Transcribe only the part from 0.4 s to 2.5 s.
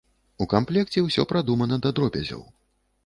У камплекце ўсё прадумана да дробязяў.